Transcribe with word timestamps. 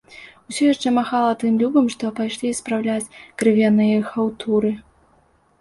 І 0.47 0.49
ўсё 0.53 0.63
яшчэ 0.73 0.93
махала 0.95 1.33
тым 1.43 1.59
любым, 1.61 1.85
што 1.95 2.11
пайшлі 2.21 2.53
спраўляць 2.61 3.11
крывяныя 3.43 4.01
хаўтуры. 4.15 4.77